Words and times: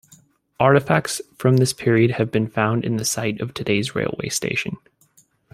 Artifacts 0.59 1.21
from 1.37 1.57
this 1.57 1.73
period 1.73 2.09
have 2.09 2.31
been 2.31 2.47
found 2.47 2.83
in 2.83 2.97
the 2.97 3.05
site 3.05 3.39
of 3.39 3.53
today's 3.53 3.93
railway 3.93 4.29
station. 4.29 4.77